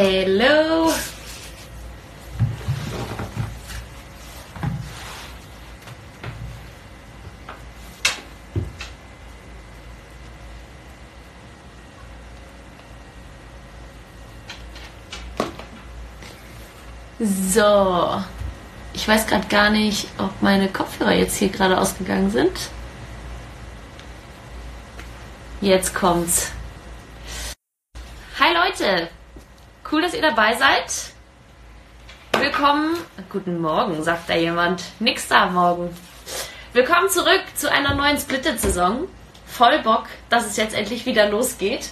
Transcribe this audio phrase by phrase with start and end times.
[0.00, 0.92] Hello.
[17.18, 18.22] So.
[18.92, 22.70] Ich weiß gerade gar nicht, ob meine Kopfhörer jetzt hier gerade ausgegangen sind.
[25.60, 26.52] Jetzt kommt's.
[28.38, 29.17] Hi Leute!
[29.90, 31.14] Cool, dass ihr dabei seid.
[32.38, 32.94] Willkommen.
[33.30, 34.82] Guten Morgen, sagt da jemand.
[34.98, 35.96] Nix da morgen.
[36.74, 39.08] Willkommen zurück zu einer neuen Splitted-Saison.
[39.46, 41.88] Voll Bock, dass es jetzt endlich wieder losgeht.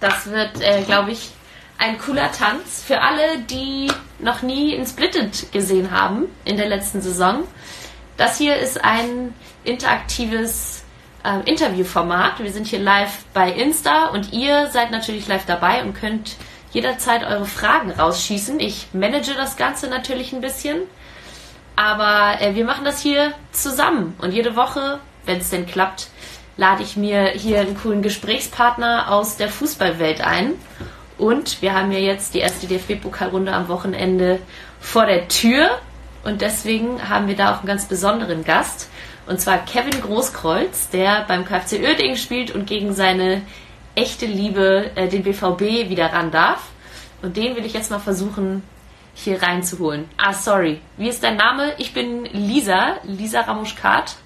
[0.00, 1.30] Das wird, äh, glaube ich,
[1.78, 7.00] ein cooler Tanz für alle, die noch nie in Splitted gesehen haben in der letzten
[7.00, 7.44] Saison.
[8.16, 10.82] Das hier ist ein interaktives
[11.22, 12.40] äh, Interviewformat.
[12.40, 16.34] Wir sind hier live bei Insta und ihr seid natürlich live dabei und könnt
[16.72, 18.58] jederzeit eure Fragen rausschießen.
[18.60, 20.78] Ich manage das Ganze natürlich ein bisschen.
[21.76, 24.14] Aber äh, wir machen das hier zusammen.
[24.18, 26.08] Und jede Woche, wenn es denn klappt,
[26.56, 30.52] lade ich mir hier einen coolen Gesprächspartner aus der Fußballwelt ein.
[31.18, 34.40] Und wir haben ja jetzt die erste DFB-Pokalrunde am Wochenende
[34.80, 35.78] vor der Tür.
[36.24, 38.88] Und deswegen haben wir da auch einen ganz besonderen Gast.
[39.26, 43.42] Und zwar Kevin Großkreuz, der beim KfC Uerdingen spielt und gegen seine
[43.94, 46.70] echte Liebe äh, den BVB wieder ran darf.
[47.22, 48.62] Und den will ich jetzt mal versuchen,
[49.14, 50.08] hier reinzuholen.
[50.16, 50.80] Ah, sorry.
[50.96, 51.74] Wie ist dein Name?
[51.78, 54.16] Ich bin Lisa, Lisa Ramuschkat.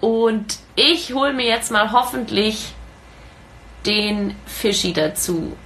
[0.00, 2.74] Und ich hole mir jetzt mal hoffentlich
[3.86, 5.56] den Fischi dazu.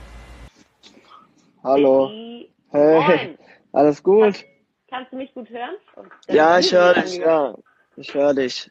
[1.62, 2.10] Hallo.
[2.70, 3.38] Hey, Moin.
[3.72, 4.22] alles gut?
[4.22, 4.44] Kannst,
[4.90, 5.74] kannst du mich gut hören?
[6.28, 7.54] Ja, ich höre dich, ja.
[7.96, 8.70] Ich höre dich.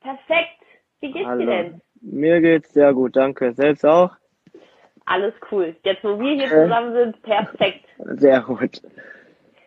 [0.00, 0.62] Perfekt.
[1.00, 1.40] Wie geht's Hallo.
[1.40, 1.82] dir denn?
[2.00, 3.52] Mir geht's sehr gut, danke.
[3.52, 4.16] Selbst auch?
[5.06, 5.76] Alles cool.
[5.84, 6.64] Jetzt, wo wir hier Okay.
[6.64, 7.84] zusammen sind, perfekt.
[7.98, 8.80] Sehr gut.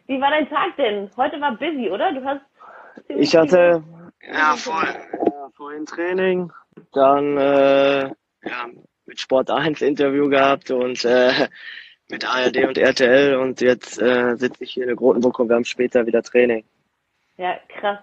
[0.07, 1.09] Wie war dein Tag denn?
[1.17, 2.11] Heute war busy, oder?
[2.13, 2.41] Du hast
[3.09, 3.83] Ich hatte
[4.21, 6.51] ja, vor, ja, vorhin Training,
[6.93, 8.67] dann äh, ja,
[9.05, 11.47] mit Sport 1 Interview gehabt und äh,
[12.09, 15.65] mit ARD und RTL und jetzt äh, sitze ich hier in Grotenburg und wir haben
[15.65, 16.63] später wieder Training.
[17.37, 17.99] Ja, krass.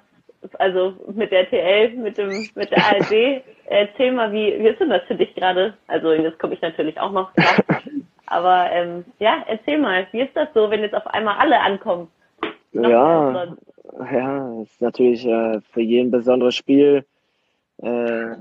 [0.59, 3.43] Also mit der TL, mit dem, mit der ARD.
[3.67, 5.75] Erzähl mal, wie, wie ist denn das für dich gerade?
[5.87, 7.83] Also jetzt komme ich natürlich auch noch klar.
[8.27, 12.09] Aber ähm, ja, erzähl mal, wie ist das so, wenn jetzt auf einmal alle ankommen?
[12.73, 13.47] Noch Ja.
[14.13, 17.05] Ja, ist natürlich äh, für jeden besonderes Spiel.
[17.83, 18.37] Äh,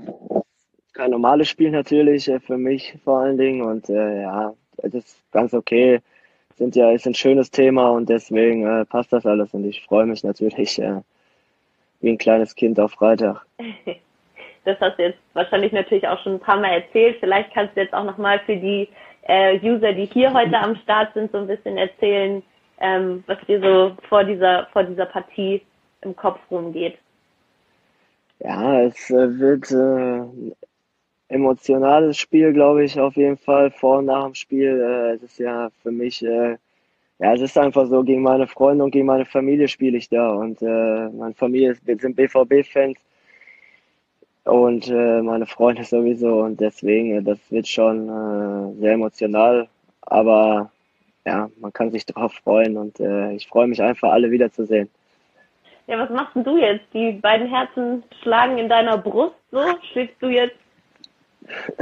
[0.92, 3.62] kein normales Spiel natürlich, äh, für mich vor allen Dingen.
[3.62, 6.00] Und äh, ja, das ist ganz okay.
[6.56, 9.54] Sind ja, ist ein schönes Thema und deswegen äh, passt das alles.
[9.54, 11.00] Und ich freue mich natürlich äh,
[12.00, 13.44] wie ein kleines Kind auf Freitag.
[14.64, 17.16] Das hast du jetzt wahrscheinlich natürlich auch schon ein paar Mal erzählt.
[17.20, 18.88] Vielleicht kannst du jetzt auch nochmal für die
[19.22, 22.42] äh, User, die hier heute am Start sind, so ein bisschen erzählen,
[22.78, 25.62] ähm, was dir so vor dieser, vor dieser Partie
[26.02, 26.98] im Kopf rumgeht.
[28.40, 30.54] Ja, es äh, wird äh, ein
[31.28, 34.80] emotionales Spiel, glaube ich, auf jeden Fall vor und nach dem Spiel.
[34.80, 36.56] Äh, es ist ja für mich, äh,
[37.20, 40.30] ja, es ist einfach so, gegen meine Freunde und gegen meine Familie spiele ich da.
[40.30, 42.98] Und äh, meine Familie ist, sind BVB-Fans
[44.44, 46.40] und äh, meine Freunde sowieso.
[46.40, 49.68] Und deswegen, äh, das wird schon äh, sehr emotional.
[50.00, 50.70] Aber
[51.26, 54.88] ja, man kann sich drauf freuen und äh, ich freue mich einfach, alle wiederzusehen.
[55.88, 56.86] Ja, was machst denn du jetzt?
[56.94, 59.60] Die beiden Herzen schlagen in deiner Brust so?
[59.92, 60.56] Schlägst du jetzt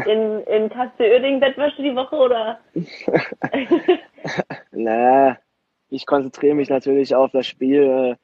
[0.07, 2.61] in, in KC Oerding Bettwäsche die Woche oder?
[4.73, 5.39] Naja,
[5.91, 8.17] ich konzentriere mich natürlich auf das Spiel.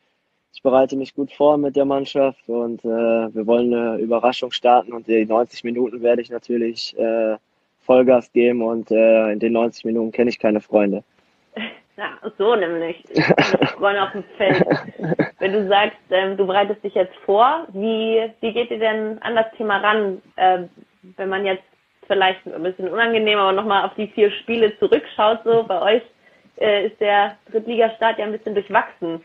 [0.53, 4.93] Ich bereite mich gut vor mit der Mannschaft und äh, wir wollen eine Überraschung starten
[4.93, 7.37] und die 90 Minuten werde ich natürlich äh,
[7.81, 11.03] Vollgas geben und äh, in den 90 Minuten kenne ich keine Freunde.
[11.97, 13.05] Ja, so nämlich.
[13.79, 14.67] Freunde auf dem Feld.
[15.39, 19.37] Wenn du sagst, ähm, du bereitest dich jetzt vor, wie, wie geht ihr denn an
[19.37, 20.21] das Thema ran?
[20.37, 20.69] Ähm,
[21.17, 21.65] wenn man jetzt
[22.07, 26.03] vielleicht ein bisschen unangenehm, aber nochmal auf die vier Spiele zurückschaut, so bei euch
[26.61, 29.21] äh, ist der Drittligastart ja ein bisschen durchwachsen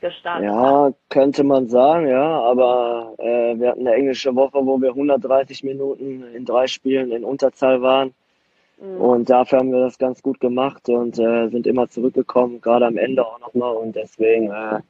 [0.00, 0.44] gestartet.
[0.44, 5.64] Ja, könnte man sagen, ja, aber äh, wir hatten eine englische Woche, wo wir 130
[5.64, 8.14] Minuten in drei Spielen in Unterzahl waren.
[8.78, 9.00] Mhm.
[9.00, 12.98] Und dafür haben wir das ganz gut gemacht und äh, sind immer zurückgekommen, gerade am
[12.98, 13.74] Ende auch nochmal.
[13.76, 14.80] Und deswegen äh,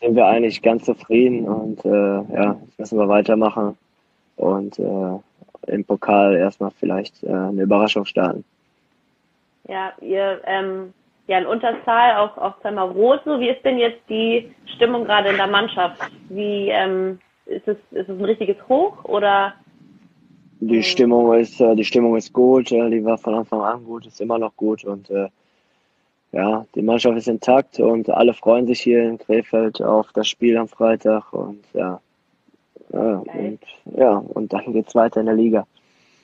[0.00, 3.78] sind wir eigentlich ganz zufrieden und äh, ja, jetzt müssen wir weitermachen
[4.36, 5.18] und äh,
[5.66, 8.44] im Pokal erstmal vielleicht äh, eine Überraschung starten.
[9.68, 10.92] Ja, ihr, ähm,
[11.28, 13.38] ja, in Unterzahl, auch, auch zweimal rot, so.
[13.38, 16.00] Wie ist denn jetzt die Stimmung gerade in der Mannschaft?
[16.28, 19.54] Wie, ähm, ist es, ist es ein richtiges Hoch oder?
[20.60, 20.82] Die mhm.
[20.82, 24.20] Stimmung ist, äh, die Stimmung ist gut, äh, die war von Anfang an gut, ist
[24.20, 25.28] immer noch gut und äh,
[26.32, 30.56] ja, die Mannschaft ist intakt und alle freuen sich hier in Krefeld auf das Spiel
[30.56, 32.00] am Freitag und ja,
[32.92, 33.60] äh, und
[33.96, 35.66] ja, und dann geht's weiter in der Liga.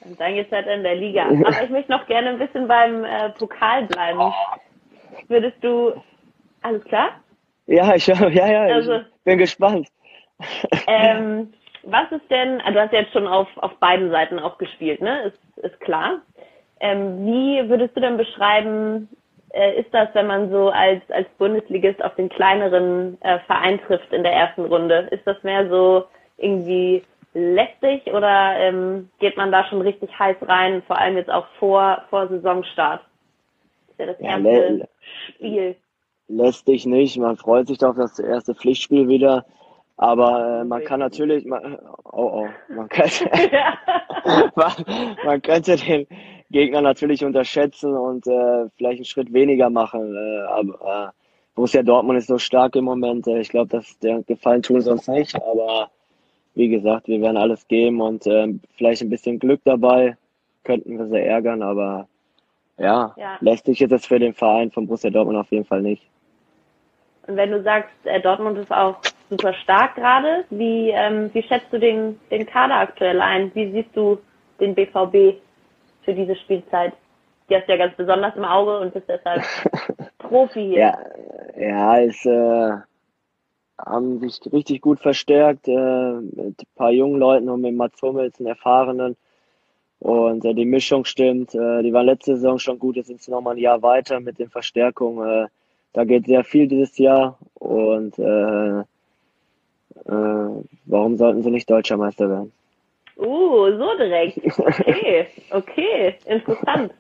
[0.04, 1.26] Und dann geht's weiter in der Liga.
[1.26, 4.32] Aber ich möchte noch gerne ein bisschen beim äh, Pokal bleiben.
[5.28, 5.92] Würdest du
[6.62, 7.10] alles klar?
[7.66, 9.88] Ja, ich ja, ja, also, ich bin gespannt.
[10.86, 15.00] Ähm, was ist denn, also du hast jetzt schon auf, auf beiden Seiten auch gespielt,
[15.00, 15.22] ne?
[15.22, 16.20] Ist, ist klar.
[16.80, 19.08] Ähm, wie würdest du denn beschreiben,
[19.52, 24.12] äh, ist das, wenn man so als, als Bundesligist auf den kleineren äh, Verein trifft
[24.12, 25.08] in der ersten Runde?
[25.10, 26.04] Ist das mehr so
[26.38, 27.02] irgendwie
[27.34, 32.02] lästig oder ähm, geht man da schon richtig heiß rein, vor allem jetzt auch vor,
[32.10, 33.02] vor Saisonstart?
[33.96, 34.88] Das ist ja das ja, erste
[35.28, 35.76] Spiel.
[36.28, 39.44] Lästig nicht, man freut sich auf das erste Pflichtspiel wieder.
[39.98, 43.28] Aber äh, man kann natürlich, man, oh, oh, man, könnte,
[44.54, 44.72] man,
[45.24, 46.06] man, könnte den
[46.50, 50.14] Gegner natürlich unterschätzen und äh, vielleicht einen Schritt weniger machen.
[50.14, 51.12] Äh, aber äh,
[51.56, 53.26] Borussia Dortmund ist so stark im Moment.
[53.26, 55.34] Äh, ich glaube, dass der Gefallen tun sie uns nicht.
[55.34, 55.90] Aber
[56.58, 60.16] wie gesagt, wir werden alles geben und äh, vielleicht ein bisschen Glück dabei
[60.64, 61.62] könnten wir sie ärgern.
[61.62, 62.08] Aber
[62.76, 63.36] ja, ja.
[63.40, 66.02] lästig ist es für den Verein von Borussia Dortmund auf jeden Fall nicht.
[67.28, 68.96] Und wenn du sagst, äh, Dortmund ist auch
[69.30, 70.44] super stark gerade.
[70.50, 73.52] Wie, ähm, wie schätzt du den, den Kader aktuell ein?
[73.54, 74.18] Wie siehst du
[74.58, 75.38] den BVB
[76.02, 76.92] für diese Spielzeit?
[77.48, 79.44] Die hast du ja ganz besonders im Auge und bist deshalb
[80.18, 80.78] Profi hier.
[80.78, 80.98] Ja,
[81.56, 82.78] ja es äh,
[83.78, 88.38] haben sich richtig gut verstärkt äh, mit ein paar jungen Leuten und mit Mats Hummels,
[88.38, 89.16] einen erfahrenen.
[90.00, 91.54] Und äh, die Mischung stimmt.
[91.54, 94.38] Äh, die war letzte Saison schon gut, jetzt sind sie nochmal ein Jahr weiter mit
[94.38, 95.26] den Verstärkungen.
[95.28, 95.48] Äh,
[95.92, 98.84] da geht sehr viel dieses Jahr und äh, äh,
[100.86, 102.52] warum sollten sie nicht Deutscher Meister werden?
[103.16, 104.38] Uh, so direkt.
[104.58, 106.92] Okay, okay, interessant.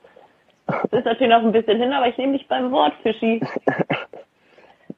[0.66, 3.40] Das ist natürlich noch ein bisschen hin, aber ich nehme dich beim Wort, Fischi.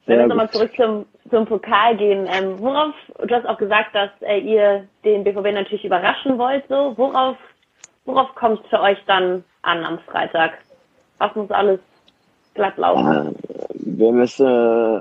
[0.07, 4.11] Wenn wir nochmal zurück zum, zum Pokal gehen, ähm, worauf, du hast auch gesagt, dass
[4.23, 7.37] äh, ihr den BVB natürlich überraschen wollt, so, worauf,
[8.05, 10.53] worauf kommt es für euch dann an am Freitag?
[11.19, 11.81] Was muss alles
[12.55, 13.37] glatt laufen?
[14.01, 15.01] wir müssen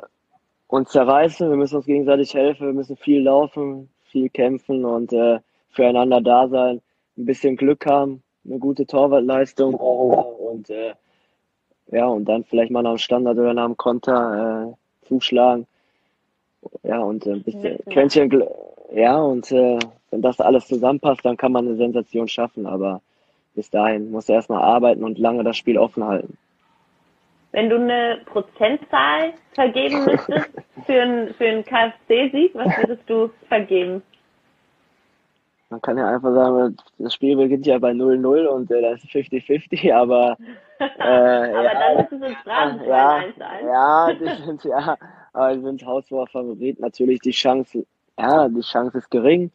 [0.68, 5.40] uns zerreißen, wir müssen uns gegenseitig helfen, wir müssen viel laufen, viel kämpfen und äh,
[5.72, 6.82] füreinander da sein,
[7.18, 10.94] ein bisschen Glück haben, eine gute Torwartleistung und äh,
[11.92, 15.68] ja, und dann vielleicht mal nach dem Standard oder nach dem Konter äh, zuschlagen.
[16.84, 18.44] Ja, und ein bisschen Quäntchen,
[18.94, 19.80] ja, und äh,
[20.12, 23.02] wenn das alles zusammenpasst, dann kann man eine Sensation schaffen, aber
[23.56, 26.38] bis dahin muss er erstmal arbeiten und lange das Spiel offen halten.
[27.52, 30.52] Wenn du eine Prozentzahl vergeben müsstest
[30.86, 34.04] für einen für einen KFC-Sieg, was würdest du vergeben?
[35.72, 39.12] Man kann ja einfach sagen, das Spiel beginnt ja bei 0-0 und äh, das ist
[39.12, 40.36] 50-50, aber
[40.80, 43.66] äh, aber ja, dann ist es ins Strafen ja, 1 -1.
[43.66, 44.98] ja, die sind ja,
[45.32, 46.80] aber die sind haushoher Favorit.
[46.80, 47.86] Natürlich die Chance,
[48.18, 49.52] ja, die Chance ist gering,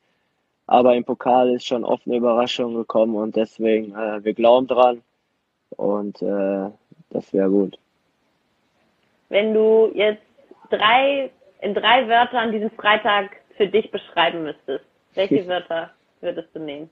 [0.69, 5.03] aber im Pokal ist schon oft eine Überraschung gekommen und deswegen, äh, wir glauben dran
[5.71, 6.71] und äh,
[7.11, 7.77] das wäre gut.
[9.31, 10.23] Wenn du jetzt
[10.71, 14.85] drei, in drei Wörtern diesen Freitag für dich beschreiben müsstest,
[15.15, 15.91] welche Wörter
[16.25, 16.91] würdest du nehmen?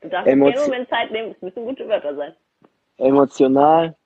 [0.00, 2.34] Du darfst Emotio dir Moment Zeit nehmen, es müssen gute Wörter sein.
[2.98, 3.96] Emotional,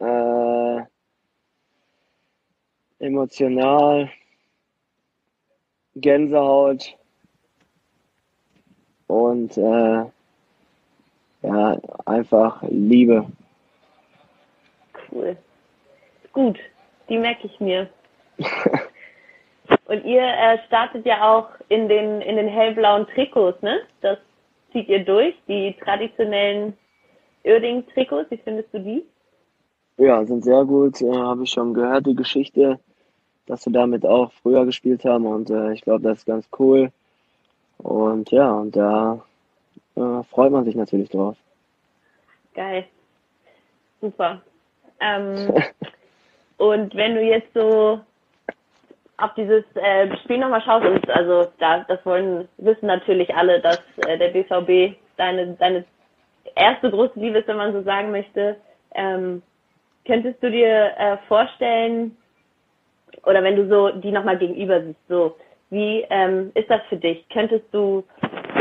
[0.00, 0.80] äh,
[2.98, 4.10] emotional,
[5.96, 6.96] Gänsehaut
[9.06, 10.04] und äh,
[11.42, 13.26] ja, einfach Liebe.
[15.10, 15.36] Cool
[16.32, 16.58] gut.
[17.08, 17.88] Die merke ich mir.
[19.92, 23.80] Und ihr äh, startet ja auch in den, in den hellblauen Trikots, ne?
[24.00, 24.16] Das
[24.72, 26.78] zieht ihr durch, die traditionellen
[27.44, 28.30] Örding-Trikots.
[28.30, 29.04] Wie findest du die?
[29.98, 31.02] Ja, sind sehr gut.
[31.02, 32.80] Äh, Habe ich schon gehört, die Geschichte,
[33.44, 35.26] dass wir damit auch früher gespielt haben.
[35.26, 36.90] Und äh, ich glaube, das ist ganz cool.
[37.76, 39.22] Und ja, und da
[39.96, 41.36] äh, freut man sich natürlich drauf.
[42.54, 42.86] Geil.
[44.00, 44.40] Super.
[45.00, 45.52] Ähm,
[46.62, 47.98] Und wenn du jetzt so
[49.18, 53.80] auf dieses äh, Spiel nochmal schaust, und also da, das wollen wissen natürlich alle, dass
[54.06, 55.84] äh, der BVB deine, deine
[56.54, 58.56] erste große Liebe ist, wenn man so sagen möchte.
[58.94, 59.42] Ähm,
[60.04, 62.16] könntest du dir äh, vorstellen,
[63.24, 65.36] oder wenn du so die nochmal gegenüber siehst, so,
[65.70, 67.26] wie ähm, ist das für dich?
[67.30, 68.04] Könntest du,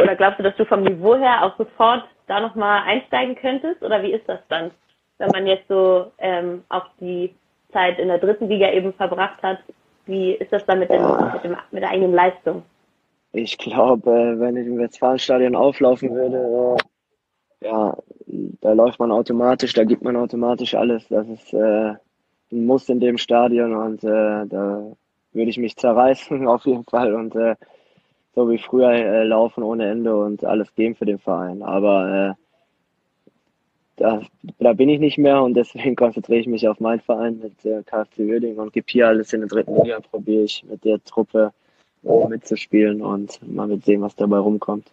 [0.01, 3.81] oder glaubst du, dass du vom Niveau her auch sofort da nochmal einsteigen könntest?
[3.81, 4.71] Oder wie ist das dann,
[5.17, 7.35] wenn man jetzt so ähm, auf die
[7.73, 9.59] Zeit in der dritten Liga eben verbracht hat.
[10.05, 11.01] Wie ist das dann mit, dem,
[11.33, 12.63] mit, dem, mit der eigenen Leistung?
[13.33, 17.95] Ich glaube, wenn ich im Westfalenstadion auflaufen würde, äh, ja,
[18.61, 21.07] da läuft man automatisch, da gibt man automatisch alles.
[21.07, 21.93] Das ist äh,
[22.51, 24.91] ein Muss in dem Stadion und äh, da
[25.33, 27.55] würde ich mich zerreißen auf jeden Fall und äh,
[28.33, 31.63] so wie früher äh, laufen ohne Ende und alles geben für den Verein.
[31.63, 32.40] Aber äh,
[34.01, 34.21] da,
[34.59, 37.83] da bin ich nicht mehr und deswegen konzentriere ich mich auf meinen Verein mit äh,
[37.83, 41.53] KfC Uerdingen und gebe hier alles in der dritten Liga, probiere ich mit der Truppe
[42.03, 44.87] äh, mitzuspielen und mal mit sehen, was dabei rumkommt.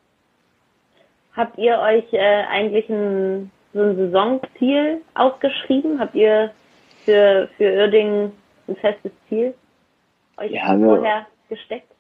[1.35, 5.99] Habt ihr euch äh, eigentlich ein, so ein Saisonziel ausgeschrieben?
[5.99, 6.50] Habt ihr
[7.05, 8.33] für, für Uerdingen
[8.67, 9.55] ein festes Ziel
[10.37, 11.91] euch ja, vorher gesteckt?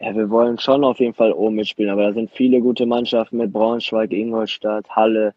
[0.00, 3.38] Ja, wir wollen schon auf jeden Fall oben mitspielen, aber da sind viele gute Mannschaften
[3.38, 5.32] mit Braunschweig, Ingolstadt, Halle,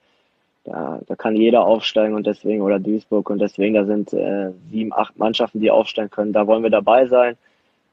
[0.65, 4.91] da, da kann jeder aufsteigen und deswegen, oder Duisburg und deswegen, da sind äh, sieben,
[4.93, 6.34] acht Mannschaften, die aufsteigen können.
[6.34, 7.38] Da wollen wir dabei sein.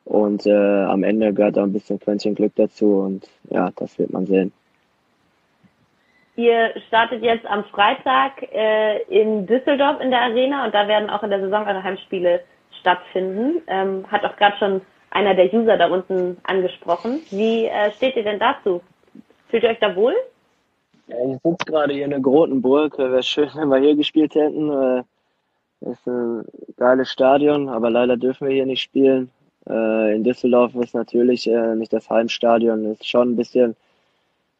[0.04, 4.12] Und äh, am Ende gehört da ein bisschen Quäntchen Glück dazu und ja, das wird
[4.12, 4.52] man sehen.
[6.34, 11.22] Ihr startet jetzt am Freitag äh, in Düsseldorf in der Arena und da werden auch
[11.22, 12.40] in der Saison eure Heimspiele
[12.80, 13.62] stattfinden.
[13.66, 17.20] Ähm, hat auch gerade schon einer der User da unten angesprochen.
[17.30, 18.82] Wie äh, steht ihr denn dazu?
[19.50, 20.14] Fühlt ihr euch da wohl?
[21.12, 22.98] Ich sitze gerade hier in der Grotenburg.
[22.98, 24.68] Wäre schön, wenn wir hier gespielt hätten.
[24.68, 25.04] Das
[25.80, 26.44] äh, ist ein
[26.76, 29.30] geiles Stadion, aber leider dürfen wir hier nicht spielen.
[29.68, 32.92] Äh, in Düsseldorf ist natürlich äh, nicht das Heimstadion.
[32.92, 33.76] Ist schon ein bisschen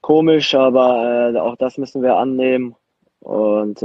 [0.00, 2.74] komisch, aber auch das müssen wir annehmen.
[3.20, 3.80] Und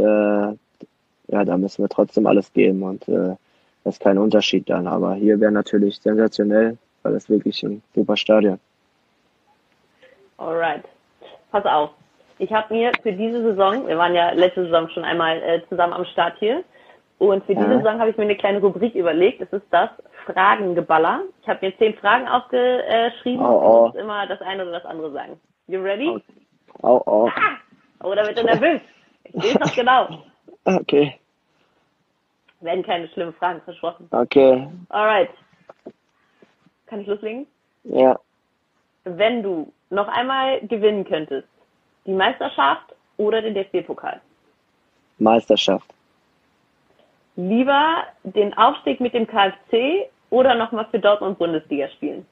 [1.29, 3.37] ja, da müssen wir trotzdem alles geben und das
[3.83, 4.87] ist kein Unterschied dann.
[4.87, 8.59] Aber hier wäre natürlich sensationell, weil es wirklich ein super Stadion.
[10.37, 10.85] Alright.
[11.51, 11.91] Pass auf.
[12.39, 15.93] Ich habe mir für diese Saison, wir waren ja letzte Saison schon einmal äh, zusammen
[15.93, 16.63] am Start hier,
[17.19, 19.41] und für diese Saison habe ich mir eine kleine Rubrik überlegt.
[19.41, 19.89] Es ist das
[20.25, 21.23] Fragengeballer.
[21.41, 23.77] Ich habe mir zehn Fragen aufgeschrieben oh, oh.
[23.77, 25.39] und muss immer das eine oder das andere sagen.
[25.67, 26.21] You ready?
[26.83, 27.29] Oh, oh.
[27.33, 27.57] Ah!
[28.03, 28.81] Oh, da wird er nervös.
[29.23, 30.07] Ich sehe es doch genau.
[30.63, 31.17] Okay.
[32.61, 34.07] Werden keine schlimmen Fragen versprochen.
[34.11, 34.67] Okay.
[34.89, 35.29] Alright.
[36.85, 37.47] Kann ich loslegen?
[37.83, 38.19] Ja.
[39.05, 41.47] Wenn du noch einmal gewinnen könntest,
[42.07, 44.21] die Meisterschaft oder den DFB-Pokal?
[45.19, 45.93] Meisterschaft.
[47.35, 52.25] Lieber den Aufstieg mit dem KfC oder nochmal für Dortmund Bundesliga spielen?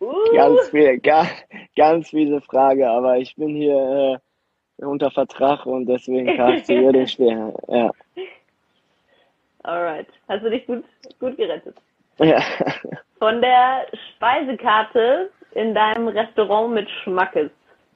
[0.00, 0.32] uh.
[0.34, 1.30] Ganz viel, ganz,
[1.76, 4.20] ganz viele Frage, aber ich bin hier
[4.78, 7.52] äh, unter Vertrag und deswegen KfC würde ich spielen.
[7.68, 7.90] Ja.
[9.62, 10.06] Alright.
[10.28, 10.84] Hast du dich gut,
[11.18, 11.76] gut gerettet?
[12.18, 12.40] Ja.
[13.18, 13.86] Von der
[14.16, 17.50] Speisekarte in deinem Restaurant mit Schmackes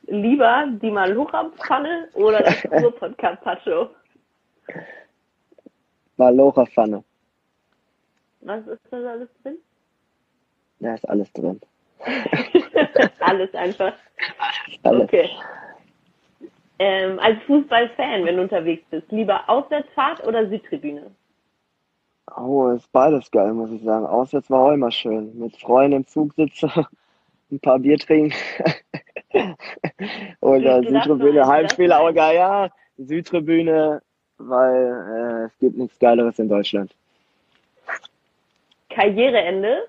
[0.07, 3.91] lieber die Malocha-Pfanne oder das Ruhrpott Carpaccio?
[6.17, 7.03] Malocha-Pfanne.
[8.43, 9.59] Was ist da alles drin?
[10.81, 11.61] Da ist alles drin.
[13.21, 13.95] alles einfach.
[14.83, 15.05] Alles.
[15.05, 15.31] Okay.
[16.79, 21.11] Ähm, als Fußballfan, wenn du unterwegs bist, lieber Auswärtsfahrt oder Südtribüne?
[22.37, 24.07] Oh, ist beides geil, muss ich sagen.
[24.07, 25.39] Auswärts war auch immer schön.
[25.39, 26.69] Mit Freunden im Zug sitze,
[27.51, 28.35] ein paar Bier trinken.
[30.41, 32.71] Oder Südtribüne, Heimspiele auch geil, ja.
[32.99, 34.03] Südtribüne,
[34.39, 36.95] weil äh, es gibt nichts Geileres in Deutschland.
[38.91, 39.89] Karriereende?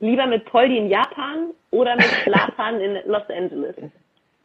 [0.00, 3.76] Lieber mit Poldi in Japan oder mit Slatan in Los Angeles?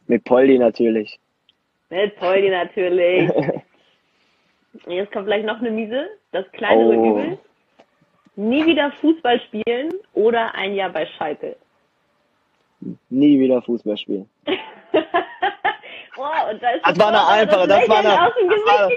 [0.06, 1.18] Mit Poldi natürlich.
[1.90, 3.30] Mit Poldi natürlich.
[4.86, 7.10] Jetzt kommt vielleicht noch eine miese, das kleinere oh.
[7.10, 7.38] Übel.
[8.36, 11.56] Nie wieder Fußball spielen oder ein Jahr bei Schalke
[13.10, 14.28] nie wieder Fußball spielen.
[16.16, 18.88] Boah, und da ist das war eine einfache, das, das war eine, das war,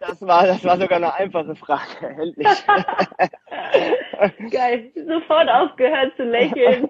[0.00, 1.82] das war, das war sogar eine einfache Frage,
[2.18, 2.46] endlich.
[4.50, 6.88] Geil, sofort aufgehört zu lächeln.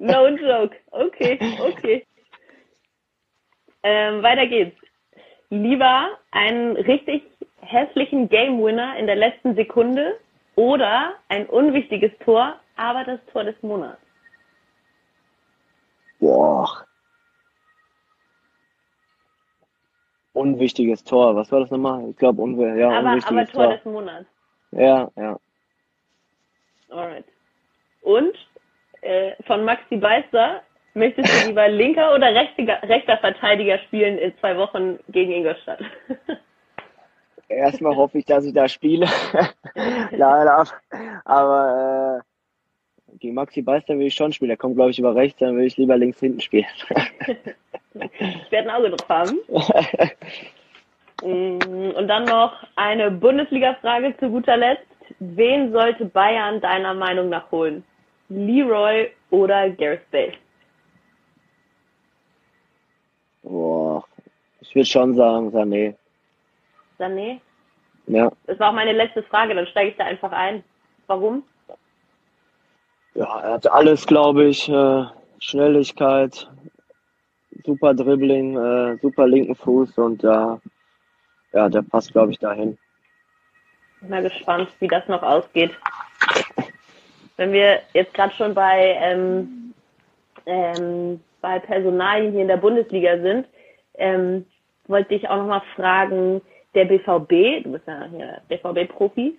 [0.00, 0.76] No joke.
[0.90, 2.06] Okay, okay.
[3.82, 4.76] Ähm, weiter geht's.
[5.48, 7.22] Lieber einen richtig
[7.60, 10.18] hässlichen Game Winner in der letzten Sekunde
[10.56, 14.00] oder ein unwichtiges Tor, aber das Tor des Monats.
[16.20, 16.84] Boah.
[20.32, 21.34] Unwichtiges Tor.
[21.34, 22.10] Was war das nochmal?
[22.10, 24.26] Ich glaube, unwi ja, aber, unwichtiges aber Tor, Tor des Monats.
[24.72, 25.38] Ja, ja.
[26.90, 27.24] Alright.
[28.02, 28.34] Und
[29.00, 30.62] äh, von Maxi Beister,
[30.94, 35.80] möchtest du lieber linker oder rechter, rechter Verteidiger spielen in zwei Wochen gegen Ingolstadt?
[37.48, 39.06] Erstmal hoffe ich, dass ich da spiele.
[40.10, 40.66] Leider.
[41.24, 42.35] Aber äh,
[43.18, 44.48] gegen Maxi Beister will ich schon spielen.
[44.48, 46.66] Der kommt, glaube ich, über rechts, dann will ich lieber links hinten spielen.
[47.94, 49.38] ich werde ein Auge drauf haben.
[51.22, 54.86] Mm, und dann noch eine Bundesliga-Frage zu guter Letzt.
[55.18, 57.82] Wen sollte Bayern deiner Meinung nach holen?
[58.28, 60.32] Leroy oder Gareth Bale?
[63.42, 64.04] Boah,
[64.60, 65.94] ich würde schon sagen Sané.
[66.98, 67.40] Sané?
[68.08, 68.30] Ja.
[68.46, 70.62] Das war auch meine letzte Frage, dann steige ich da einfach ein.
[71.06, 71.44] Warum?
[73.16, 74.68] Ja, er hat alles, glaube ich.
[74.68, 75.04] Äh,
[75.38, 76.48] Schnelligkeit,
[77.64, 80.56] super Dribbling, äh, super linken Fuß und äh,
[81.52, 82.76] ja, der passt, glaube ich, dahin.
[84.00, 85.70] Bin mal gespannt, wie das noch ausgeht.
[87.36, 89.74] Wenn wir jetzt gerade schon bei, ähm,
[90.46, 93.46] ähm, bei Personalien hier in der Bundesliga sind,
[93.94, 94.44] ähm,
[94.88, 96.40] wollte ich auch nochmal fragen,
[96.74, 99.38] der BVB, du bist ja hier BVB-Profi,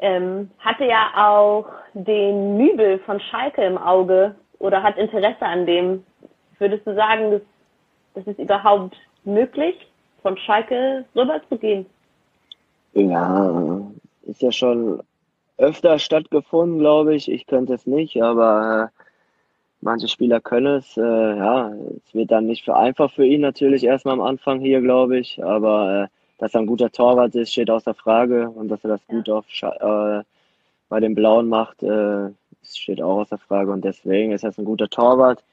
[0.00, 6.04] ähm, hatte ja auch den Nübel von Schalke im Auge oder hat Interesse an dem.
[6.58, 7.42] Würdest du sagen, das,
[8.14, 9.74] das ist überhaupt möglich,
[10.22, 11.86] von Schalke rüber zu gehen?
[12.94, 13.80] Ja,
[14.22, 15.02] ist ja schon
[15.56, 17.30] öfter stattgefunden, glaube ich.
[17.30, 19.02] Ich könnte es nicht, aber äh,
[19.80, 20.96] manche Spieler können es.
[20.96, 21.72] Äh, ja,
[22.04, 25.42] es wird dann nicht für einfach für ihn natürlich erstmal am Anfang hier, glaube ich.
[25.44, 29.06] Aber äh, dass er ein guter Torwart ist, steht außer Frage und dass er das
[29.06, 30.22] gut auf äh,
[30.88, 32.30] bei den Blauen macht, äh,
[32.64, 35.44] steht auch außer Frage und deswegen ist er ein guter Torwart.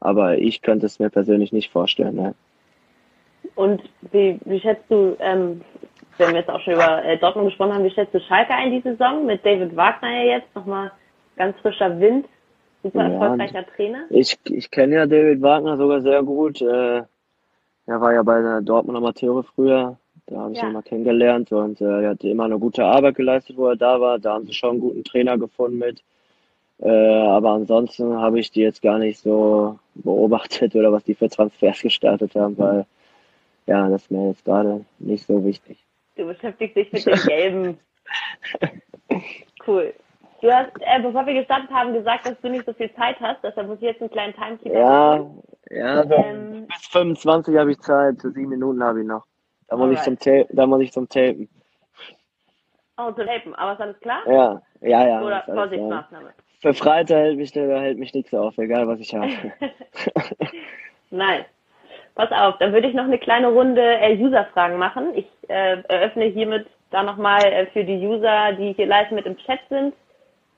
[0.00, 2.16] Aber ich könnte es mir persönlich nicht vorstellen.
[2.16, 2.34] Ne?
[3.54, 5.60] Und wie, wie schätzt du, ähm,
[6.16, 8.72] wenn wir jetzt auch schon über äh, Dortmund gesprochen haben, wie schätzt du Schalke ein
[8.72, 10.92] die Saison mit David Wagner ja jetzt nochmal
[11.36, 12.26] ganz frischer Wind,
[12.82, 14.06] super ja, erfolgreicher Trainer?
[14.08, 16.62] Ich, ich kenne ja David Wagner sogar sehr gut.
[16.62, 17.02] Äh,
[17.84, 20.68] er war ja bei der Dortmund Amateure früher da habe ich ja.
[20.68, 24.00] ihn mal kennengelernt und äh, er hat immer eine gute Arbeit geleistet, wo er da
[24.00, 24.18] war.
[24.18, 26.02] Da haben sie schon einen guten Trainer gefunden mit.
[26.78, 31.28] Äh, aber ansonsten habe ich die jetzt gar nicht so beobachtet oder was die für
[31.28, 32.86] Transfers gestartet haben, weil
[33.66, 35.78] ja, das ist mir jetzt gerade nicht so wichtig.
[36.16, 37.78] Du beschäftigst dich mit den Gelben.
[39.66, 39.94] cool.
[40.40, 43.44] Du hast, äh, bevor wir gestartet haben, gesagt, dass du nicht so viel Zeit hast,
[43.44, 45.42] deshalb muss ich jetzt einen kleinen Timekeeper Ja, machen.
[45.70, 49.24] ja, ähm, bis 25 habe ich Zeit, sieben Minuten habe ich noch.
[49.72, 50.18] Da muss, ich zum
[50.50, 51.48] da muss ich zum Tapen.
[52.98, 54.20] Oh, zum Tapen, aber ist alles klar?
[54.26, 55.22] Ja, ja, ja.
[55.22, 56.34] Oder Vorsichtsmaßnahme?
[56.60, 59.30] Für Freitag hält mich, da hält mich nichts auf, egal was ich habe.
[61.10, 61.46] Nein.
[62.14, 65.14] Pass auf, dann würde ich noch eine kleine Runde äh, User-Fragen machen.
[65.14, 69.38] Ich äh, eröffne hiermit da nochmal äh, für die User, die hier live mit im
[69.38, 69.94] Chat sind,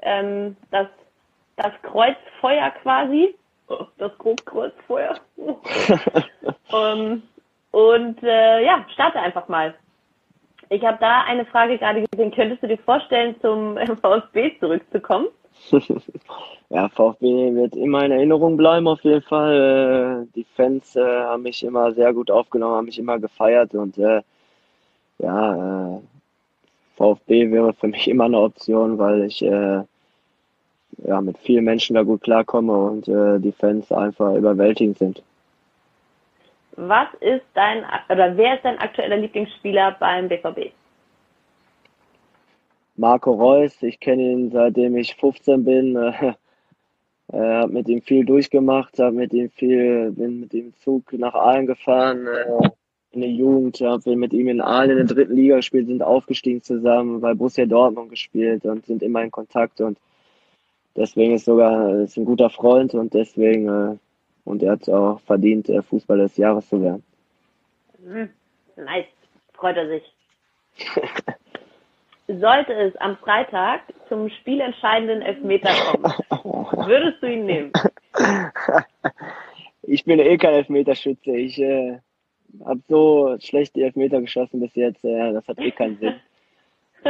[0.03, 0.89] ähm, das,
[1.55, 3.37] das Kreuzfeuer quasi.
[3.69, 5.21] Oh, das Grobkreuzfeuer.
[6.73, 7.23] um,
[7.75, 9.75] Und äh, ja, starte einfach mal.
[10.71, 12.31] Ich habe da eine Frage gerade gesehen.
[12.31, 15.27] Könntest du dir vorstellen, zum VfB zurückzukommen?
[16.71, 20.23] ja, VfB wird immer in Erinnerung bleiben auf jeden Fall.
[20.23, 23.99] Äh, die Fans äh, haben mich immer sehr gut aufgenommen, haben mich immer gefeiert und
[23.99, 24.23] äh,
[25.19, 26.01] ja, äh,
[26.97, 29.83] VfB wäre für mich immer eine Option, weil ich äh,
[30.99, 35.25] ja mit vielen Menschen da gut klarkomme und äh, die Fans einfach überwältigend sind.
[36.77, 40.73] Was ist dein, oder wer ist dein aktueller Lieblingsspieler beim BVB?
[42.97, 46.15] Marco Reus, ich kenne ihn seitdem ich 15 bin.
[47.33, 51.35] Äh, habe mit ihm viel durchgemacht, habe mit ihm viel, bin mit ihm Zug nach
[51.35, 52.69] Aalen gefahren äh,
[53.13, 56.63] in der Jugend, habe mit ihm in Aalen in der dritten Liga gespielt, sind aufgestiegen
[56.63, 59.99] zusammen, bei Borussia Dortmund gespielt und sind immer in Kontakt und
[60.97, 63.97] deswegen ist sogar ist ein guter Freund und deswegen äh,
[64.45, 67.05] und er hat auch verdient, äh, Fußballer des Jahres zu werden.
[67.99, 68.31] Mhm.
[68.77, 69.07] Nice,
[69.53, 70.03] freut er sich.
[72.27, 76.05] Sollte es am Freitag zum spielentscheidenden Elfmeter kommen,
[76.89, 77.73] würdest du ihn nehmen?
[79.87, 81.37] Ich bin eh kein Elfmeterschütze.
[81.37, 81.99] Ich äh,
[82.65, 85.05] habe so schlechte Elfmeter geschossen bis jetzt.
[85.05, 86.15] Äh, das hat eh keinen Sinn.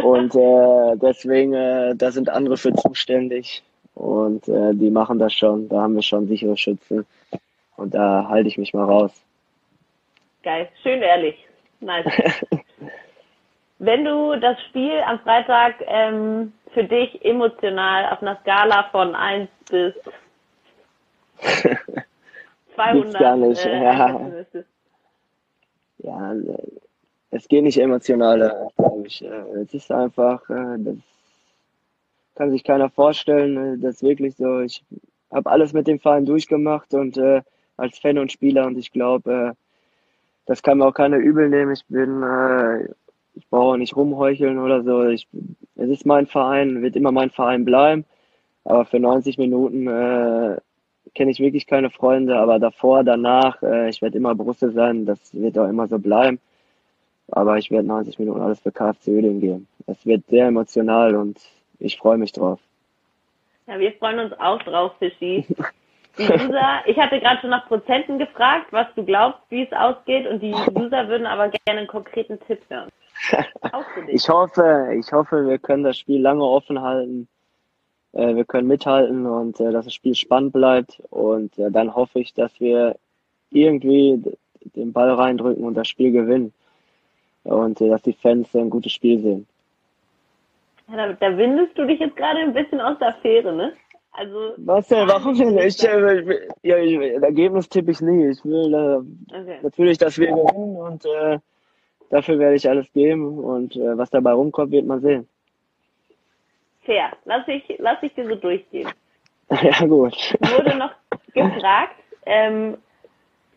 [0.02, 3.62] Und äh, deswegen, äh, da sind andere für zuständig.
[3.94, 5.68] Und äh, die machen das schon.
[5.68, 7.06] Da haben wir schon sichere Schützen.
[7.76, 9.12] Und da halte ich mich mal raus.
[10.42, 11.36] Geil, schön ehrlich.
[11.80, 12.06] Nice.
[13.78, 19.48] Wenn du das Spiel am Freitag ähm, für dich emotional auf einer Skala von 1
[19.70, 19.94] bis
[22.74, 23.64] 200 gar nicht.
[23.64, 24.30] Äh, ja.
[25.98, 26.34] ja,
[27.30, 29.24] es geht nicht emotional, glaube ich.
[29.24, 30.96] Äh, es ist einfach, äh, das
[32.34, 33.74] kann sich keiner vorstellen.
[33.74, 34.60] Äh, das wirklich so.
[34.60, 34.84] Ich
[35.30, 37.42] habe alles mit dem Verein durchgemacht und äh,
[37.76, 39.52] als Fan und Spieler und ich glaube, äh,
[40.46, 41.72] das kann mir auch keiner übel nehmen.
[41.72, 42.84] Ich bin, äh,
[43.34, 45.06] ich brauche nicht rumheucheln oder so.
[45.08, 45.26] Ich,
[45.76, 48.04] es ist mein Verein, wird immer mein Verein bleiben.
[48.64, 50.58] Aber für 90 Minuten äh,
[51.14, 52.36] kenne ich wirklich keine Freunde.
[52.36, 55.06] Aber davor, danach, äh, ich werde immer Brüssel sein.
[55.06, 56.38] Das wird auch immer so bleiben.
[57.28, 59.68] Aber ich werde 90 Minuten alles für KFC Uerdingen geben.
[59.86, 61.38] Es wird sehr emotional und
[61.78, 62.60] ich freue mich drauf.
[63.66, 65.46] Ja, wir freuen uns auch drauf, Fischi.
[66.18, 70.26] Die User, ich hatte gerade schon nach Prozenten gefragt, was du glaubst, wie es ausgeht,
[70.28, 72.88] und die User würden aber gerne einen konkreten Tipp hören.
[74.08, 77.26] ich hoffe, ich hoffe, wir können das Spiel lange offen halten.
[78.12, 81.02] Äh, wir können mithalten und äh, dass das Spiel spannend bleibt.
[81.10, 82.96] Und äh, dann hoffe ich, dass wir
[83.50, 84.22] irgendwie
[84.76, 86.52] den Ball reindrücken und das Spiel gewinnen.
[87.42, 89.46] Und dass die Fans ein gutes Spiel sehen.
[90.88, 93.72] Ja, da, da windest du dich jetzt gerade ein bisschen aus der Fähre, ne?
[94.12, 94.54] Also.
[94.58, 95.08] Was denn?
[95.08, 95.58] Warum denn?
[95.58, 98.28] Ich, äh, ja, ich, Ergebnis tippe ich nie.
[98.28, 99.58] Ich will äh, okay.
[99.62, 101.38] natürlich, dass wir gewinnen und äh,
[102.10, 105.28] dafür werde ich alles geben und äh, was dabei rumkommt, wird man sehen.
[106.82, 107.10] Fair.
[107.24, 108.88] Lass ich, lass ich dir so durchgehen.
[109.50, 110.14] ja, gut.
[110.40, 110.92] Wurde noch
[111.34, 112.76] gefragt, ähm,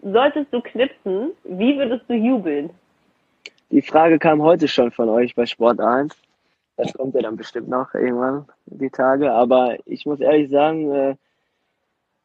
[0.02, 2.72] solltest du knipsen, wie würdest du jubeln?
[3.70, 6.16] Die Frage kam heute schon von euch bei Sport 1.
[6.78, 9.32] Das kommt ja dann bestimmt noch irgendwann, die Tage.
[9.32, 11.16] Aber ich muss ehrlich sagen, äh,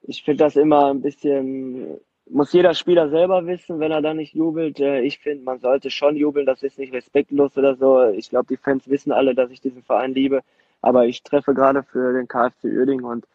[0.02, 4.34] ich finde das immer ein bisschen, muss jeder Spieler selber wissen, wenn er da nicht
[4.34, 4.78] jubelt.
[4.78, 8.04] Äh, ich finde, man sollte schon jubeln, das ist nicht respektlos oder so.
[8.10, 10.42] Ich glaube, die Fans wissen alle, dass ich diesen Verein liebe.
[10.82, 13.26] Aber ich treffe gerade für den KfC Uerdingen und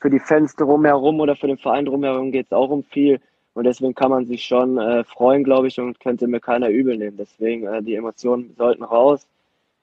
[0.00, 3.20] für die Fans drumherum oder für den Verein drumherum geht es auch um viel.
[3.54, 6.96] Und deswegen kann man sich schon äh, freuen, glaube ich, und könnte mir keiner übel
[6.96, 7.16] nehmen.
[7.16, 9.26] Deswegen, äh, die Emotionen sollten raus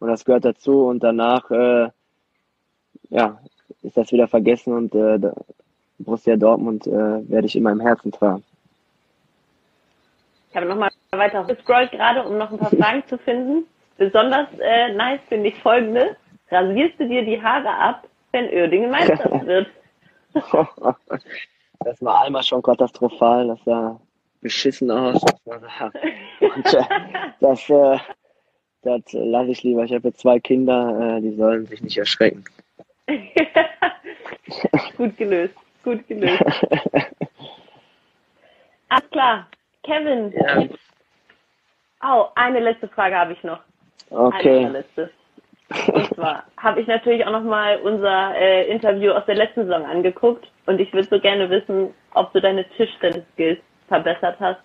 [0.05, 1.89] und das gehört dazu und danach äh,
[3.09, 3.39] ja,
[3.81, 5.19] ist das wieder vergessen und äh,
[5.97, 8.43] Borussia Dortmund äh, werde ich immer im Herzen tragen.
[10.51, 13.65] Ich habe nochmal weiter gescrollt gerade, um noch ein paar Fragen zu finden.
[13.97, 16.15] Besonders äh, nice finde ich folgende.
[16.51, 19.67] Rasierst du dir die Haare ab, wenn Uerdingen Meister wird?
[21.79, 23.99] das war einmal schon katastrophal, das sah
[24.41, 25.19] beschissen aus.
[25.45, 26.83] Und, äh,
[27.39, 27.97] das, äh,
[28.85, 29.83] das lasse ich lieber.
[29.83, 32.45] Ich habe jetzt zwei Kinder, äh, die sollen sich nicht erschrecken.
[34.97, 36.41] gut gelöst, gut gelöst.
[38.89, 39.47] Alles klar.
[39.83, 40.31] Kevin.
[40.33, 40.63] Ja.
[42.03, 43.59] Oh, eine letzte Frage habe ich noch.
[44.09, 44.65] Okay.
[44.65, 45.09] Eine letzte.
[45.91, 50.47] Und zwar habe ich natürlich auch nochmal unser äh, Interview aus der letzten Saison angeguckt
[50.67, 54.61] und ich würde so gerne wissen, ob du deine Tischtennis-Skills verbessert hast.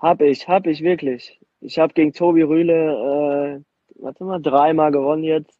[0.00, 1.38] Hab ich, hab ich wirklich.
[1.60, 5.58] Ich habe gegen Tobi Rühle, äh, warte mal, dreimal gewonnen jetzt.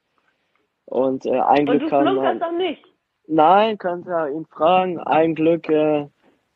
[0.85, 2.39] Und äh, ein Glück Und du kann man.
[2.39, 2.85] doch nicht.
[3.27, 5.01] Nein, könnt ihr ihn fragen.
[5.01, 6.07] Ein Glück äh,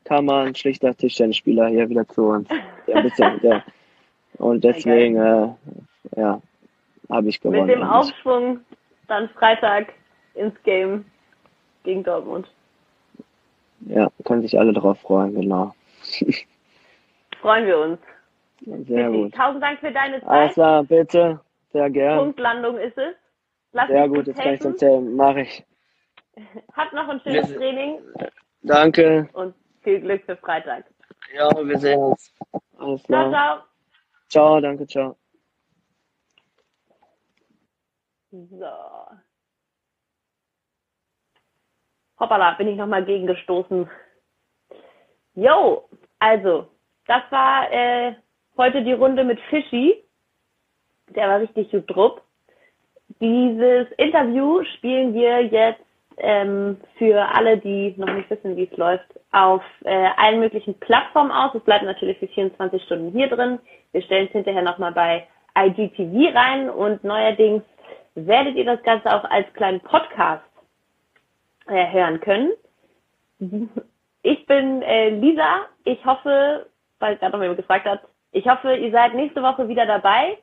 [0.05, 2.49] kam ein schlichter Tischtennisspieler hier wieder zu uns.
[2.87, 3.65] Der bisschen, der,
[4.39, 5.49] und deswegen, äh,
[6.17, 6.41] ja,
[7.11, 7.67] habe ich gewonnen.
[7.67, 8.61] Mit dem Aufschwung
[9.09, 9.93] dann Freitag
[10.35, 11.05] ins Game
[11.83, 12.49] gegen Dortmund.
[13.87, 15.75] Ja, können sich alle drauf freuen, genau.
[17.41, 17.99] Freuen wir uns.
[18.61, 19.35] Sehr gut.
[19.35, 20.59] Tausend Dank für deine Zeit.
[20.59, 21.41] Also, bitte.
[21.73, 22.19] Sehr gern.
[22.19, 23.15] Punktlandung ist es.
[23.73, 25.17] Lass Sehr gut, das kann ich erzählen.
[25.17, 25.65] Mache ich.
[26.75, 28.01] Habt noch ein schönes wir Training.
[28.63, 29.29] Danke.
[29.33, 30.85] Und viel Glück für Freitag.
[31.33, 32.35] Ja, wir sehen uns.
[32.79, 33.31] Alles klar.
[33.31, 33.65] Ciao, ciao.
[34.29, 35.17] Ciao, danke, ciao.
[38.31, 38.67] So.
[42.19, 43.89] Hoppala, bin ich nochmal gegengestoßen.
[45.35, 46.71] Jo, also,
[47.07, 48.15] das war äh,
[48.61, 50.05] heute die Runde mit Fischi.
[51.17, 52.21] Der war richtig gut drupp.
[53.21, 55.81] Dieses Interview spielen wir jetzt
[56.19, 61.31] ähm, für alle, die noch nicht wissen, wie es läuft, auf äh, allen möglichen Plattformen
[61.31, 61.55] aus.
[61.55, 63.59] Es bleibt natürlich für 24 Stunden hier drin.
[63.93, 65.27] Wir stellen es hinterher nochmal bei
[65.59, 67.63] IGTV rein und neuerdings
[68.15, 70.45] werdet ihr das Ganze auch als kleinen Podcast
[71.67, 72.53] äh, hören können.
[74.23, 75.67] Ich bin äh, Lisa.
[75.85, 76.67] Ich hoffe,
[76.99, 80.39] weil gerade noch jemand gefragt hat, ich hoffe, ihr seid nächste Woche wieder dabei.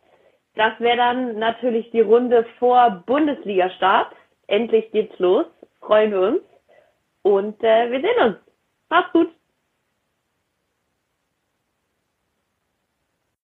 [0.56, 4.14] Das wäre dann natürlich die Runde vor Bundesliga-Start.
[4.48, 5.46] Endlich geht's los.
[5.80, 6.42] Freuen wir uns.
[7.22, 8.38] Und äh, wir sehen uns.
[8.90, 9.30] Macht's gut.